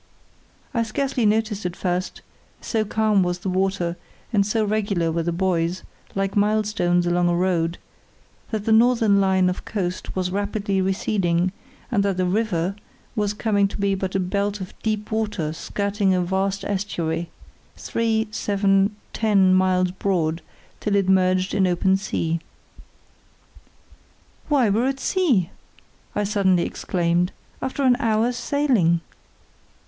[0.73, 3.97] I scarcely noticed at first—so calm was the water,
[4.33, 5.83] and so regular were the buoys,
[6.15, 11.51] like milestones along a road—that the northern line of coast was rapidly receding
[11.91, 12.75] and that the "river"
[13.15, 17.29] was coming to be but a belt of deep water skirting a vast estuary,
[17.77, 20.41] three—seven—ten miles broad,
[20.79, 22.39] till it merged in open sea.
[24.49, 25.51] "Why, we're at sea!"
[26.15, 27.31] I suddenly exclaimed,
[27.61, 29.01] "after an hour's sailing!"